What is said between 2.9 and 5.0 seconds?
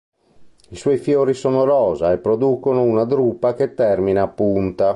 drupa che termina a punta.